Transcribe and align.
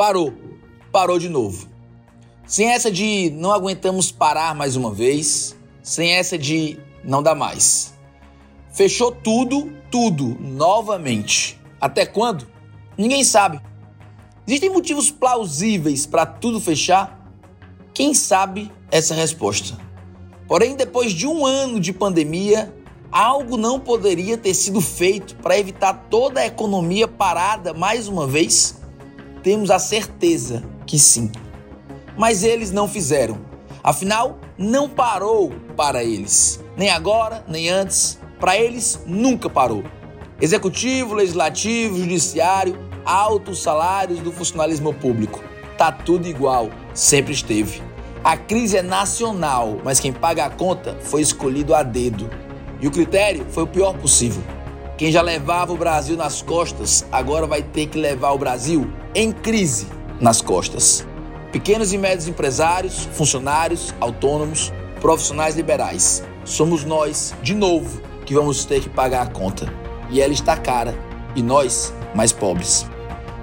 parou. 0.00 0.32
Parou 0.90 1.18
de 1.18 1.28
novo. 1.28 1.68
Sem 2.46 2.70
essa 2.70 2.90
de 2.90 3.28
não 3.36 3.52
aguentamos 3.52 4.10
parar 4.10 4.54
mais 4.54 4.74
uma 4.74 4.94
vez, 4.94 5.54
sem 5.82 6.12
essa 6.12 6.38
de 6.38 6.78
não 7.04 7.22
dá 7.22 7.34
mais. 7.34 7.92
Fechou 8.72 9.12
tudo, 9.12 9.70
tudo, 9.90 10.38
novamente. 10.40 11.60
Até 11.78 12.06
quando? 12.06 12.46
Ninguém 12.96 13.22
sabe. 13.22 13.60
Existem 14.46 14.70
motivos 14.70 15.10
plausíveis 15.10 16.06
para 16.06 16.24
tudo 16.24 16.58
fechar? 16.58 17.30
Quem 17.92 18.14
sabe 18.14 18.72
essa 18.90 19.14
resposta? 19.14 19.76
Porém, 20.48 20.76
depois 20.76 21.12
de 21.12 21.26
um 21.26 21.44
ano 21.44 21.78
de 21.78 21.92
pandemia, 21.92 22.74
algo 23.12 23.58
não 23.58 23.78
poderia 23.78 24.38
ter 24.38 24.54
sido 24.54 24.80
feito 24.80 25.36
para 25.36 25.58
evitar 25.58 26.06
toda 26.08 26.40
a 26.40 26.46
economia 26.46 27.06
parada 27.06 27.74
mais 27.74 28.08
uma 28.08 28.26
vez? 28.26 28.79
Temos 29.42 29.70
a 29.70 29.78
certeza 29.78 30.62
que 30.86 30.98
sim. 30.98 31.30
Mas 32.16 32.42
eles 32.42 32.70
não 32.70 32.86
fizeram. 32.86 33.38
Afinal, 33.82 34.38
não 34.58 34.88
parou 34.88 35.52
para 35.76 36.04
eles. 36.04 36.62
Nem 36.76 36.90
agora, 36.90 37.44
nem 37.48 37.68
antes. 37.70 38.18
Para 38.38 38.56
eles, 38.56 39.00
nunca 39.06 39.48
parou. 39.48 39.82
Executivo, 40.40 41.14
legislativo, 41.14 41.98
judiciário, 41.98 42.78
altos 43.04 43.62
salários 43.62 44.20
do 44.20 44.32
funcionalismo 44.32 44.92
público. 44.92 45.42
Tá 45.78 45.90
tudo 45.90 46.26
igual, 46.26 46.70
sempre 46.92 47.32
esteve. 47.32 47.82
A 48.22 48.36
crise 48.36 48.76
é 48.76 48.82
nacional, 48.82 49.78
mas 49.82 49.98
quem 49.98 50.12
paga 50.12 50.44
a 50.44 50.50
conta 50.50 50.98
foi 51.00 51.22
escolhido 51.22 51.74
a 51.74 51.82
dedo. 51.82 52.28
E 52.80 52.86
o 52.86 52.90
critério 52.90 53.46
foi 53.50 53.62
o 53.62 53.66
pior 53.66 53.96
possível. 53.96 54.42
Quem 55.00 55.10
já 55.10 55.22
levava 55.22 55.72
o 55.72 55.78
Brasil 55.78 56.14
nas 56.14 56.42
costas, 56.42 57.06
agora 57.10 57.46
vai 57.46 57.62
ter 57.62 57.86
que 57.86 57.98
levar 57.98 58.32
o 58.32 58.38
Brasil 58.38 58.86
em 59.14 59.32
crise 59.32 59.86
nas 60.20 60.42
costas. 60.42 61.06
Pequenos 61.50 61.94
e 61.94 61.96
médios 61.96 62.28
empresários, 62.28 63.08
funcionários, 63.14 63.94
autônomos, 63.98 64.70
profissionais 65.00 65.56
liberais. 65.56 66.22
Somos 66.44 66.84
nós, 66.84 67.32
de 67.42 67.54
novo, 67.54 68.02
que 68.26 68.34
vamos 68.34 68.66
ter 68.66 68.82
que 68.82 68.90
pagar 68.90 69.22
a 69.22 69.26
conta. 69.30 69.72
E 70.10 70.20
ela 70.20 70.34
está 70.34 70.54
cara, 70.54 70.94
e 71.34 71.42
nós 71.42 71.94
mais 72.14 72.30
pobres. 72.30 72.86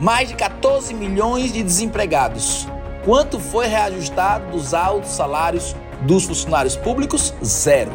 Mais 0.00 0.28
de 0.28 0.36
14 0.36 0.94
milhões 0.94 1.52
de 1.52 1.64
desempregados. 1.64 2.68
Quanto 3.04 3.40
foi 3.40 3.66
reajustado 3.66 4.52
dos 4.52 4.72
altos 4.72 5.10
salários 5.10 5.74
dos 6.02 6.26
funcionários 6.26 6.76
públicos? 6.76 7.34
Zero. 7.44 7.90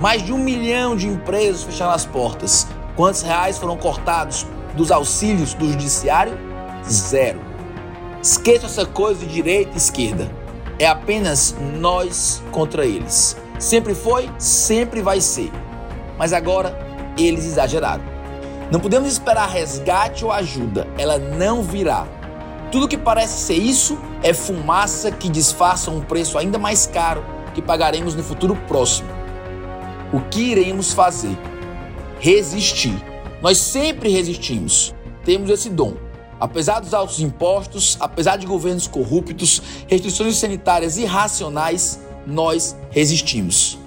Mais 0.00 0.24
de 0.24 0.32
um 0.32 0.38
milhão 0.38 0.94
de 0.94 1.08
empresas 1.08 1.64
fecharam 1.64 1.90
as 1.90 2.06
portas. 2.06 2.68
Quantos 2.96 3.20
reais 3.20 3.58
foram 3.58 3.76
cortados 3.76 4.46
dos 4.74 4.90
auxílios 4.90 5.52
do 5.52 5.70
judiciário? 5.70 6.32
Zero. 6.88 7.38
Esqueça 8.22 8.64
essa 8.64 8.86
coisa 8.86 9.20
de 9.20 9.32
direita 9.32 9.72
e 9.74 9.76
esquerda. 9.76 10.30
É 10.78 10.86
apenas 10.86 11.54
nós 11.78 12.42
contra 12.50 12.86
eles. 12.86 13.36
Sempre 13.58 13.94
foi, 13.94 14.30
sempre 14.38 15.02
vai 15.02 15.20
ser. 15.20 15.52
Mas 16.16 16.32
agora 16.32 16.74
eles 17.18 17.44
exageraram. 17.44 18.02
Não 18.70 18.80
podemos 18.80 19.08
esperar 19.12 19.48
resgate 19.48 20.24
ou 20.24 20.32
ajuda, 20.32 20.88
ela 20.98 21.18
não 21.18 21.62
virá. 21.62 22.06
Tudo 22.72 22.88
que 22.88 22.98
parece 22.98 23.38
ser 23.38 23.54
isso 23.54 23.98
é 24.22 24.32
fumaça 24.32 25.10
que 25.10 25.28
disfarça 25.28 25.90
um 25.90 26.00
preço 26.00 26.36
ainda 26.36 26.58
mais 26.58 26.86
caro 26.86 27.24
que 27.54 27.62
pagaremos 27.62 28.14
no 28.14 28.22
futuro 28.22 28.56
próximo. 28.66 29.08
O 30.12 30.20
que 30.20 30.50
iremos 30.50 30.92
fazer? 30.92 31.36
Resistir. 32.20 32.94
Nós 33.42 33.58
sempre 33.58 34.08
resistimos. 34.08 34.94
Temos 35.24 35.50
esse 35.50 35.68
dom. 35.68 35.94
Apesar 36.38 36.80
dos 36.80 36.92
altos 36.92 37.20
impostos, 37.20 37.96
apesar 37.98 38.36
de 38.36 38.46
governos 38.46 38.86
corruptos, 38.86 39.62
restrições 39.86 40.36
sanitárias 40.36 40.98
irracionais, 40.98 42.00
nós 42.26 42.76
resistimos. 42.90 43.78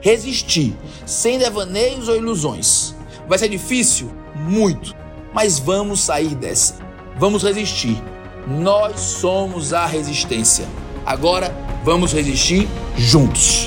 Resistir, 0.00 0.76
sem 1.06 1.38
devaneios 1.38 2.08
ou 2.08 2.16
ilusões. 2.16 2.94
Vai 3.28 3.38
ser 3.38 3.48
difícil? 3.48 4.10
Muito. 4.34 4.96
Mas 5.32 5.58
vamos 5.58 6.00
sair 6.00 6.34
dessa. 6.34 6.76
Vamos 7.16 7.42
resistir. 7.42 7.96
Nós 8.48 8.98
somos 8.98 9.72
a 9.72 9.86
resistência. 9.86 10.66
Agora 11.06 11.54
vamos 11.84 12.12
resistir 12.12 12.68
juntos. 12.96 13.61